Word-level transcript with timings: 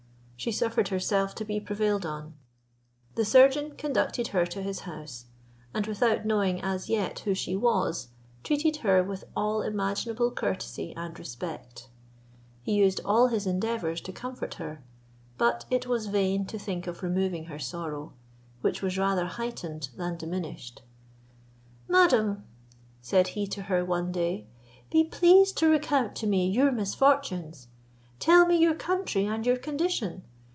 She 0.35 0.51
suffered 0.51 0.87
herself 0.87 1.35
to 1.35 1.45
be 1.45 1.59
prevailed 1.59 2.03
on. 2.03 2.33
The 3.13 3.23
surgeon 3.25 3.75
conducted 3.75 4.29
her 4.29 4.43
to 4.47 4.63
his 4.63 4.79
house, 4.79 5.25
and 5.71 5.85
without 5.85 6.25
knowing, 6.25 6.59
as 6.63 6.89
yet, 6.89 7.19
who 7.19 7.35
she 7.35 7.55
was, 7.55 8.07
treated 8.43 8.77
her 8.77 9.03
with 9.03 9.23
all 9.37 9.61
imaginable 9.61 10.31
courtesy 10.31 10.95
and 10.97 11.19
respect. 11.19 11.89
He 12.63 12.73
used 12.73 13.01
all 13.05 13.27
his 13.27 13.45
endeavours 13.45 14.01
to 14.01 14.11
comfort 14.11 14.55
her, 14.55 14.83
but 15.37 15.65
it 15.69 15.85
was 15.85 16.07
vain 16.07 16.45
to 16.47 16.57
think 16.57 16.87
of 16.87 17.03
removing 17.03 17.45
her 17.45 17.59
sorrow, 17.59 18.13
which 18.61 18.81
was 18.81 18.97
rather 18.97 19.27
heightened 19.27 19.89
than 19.95 20.17
diminished. 20.17 20.81
"Madam," 21.87 22.45
said 22.99 23.27
he 23.37 23.45
to 23.45 23.61
her 23.61 23.85
one 23.85 24.11
day, 24.11 24.47
"be 24.89 25.03
pleased 25.03 25.55
to 25.59 25.69
recount 25.69 26.15
to 26.15 26.25
me 26.25 26.49
your 26.49 26.71
misfortunes; 26.71 27.67
tell 28.17 28.47
me 28.47 28.57
your 28.57 28.73
country 28.73 29.27
and 29.27 29.45
your 29.45 29.57
condition. 29.57 30.23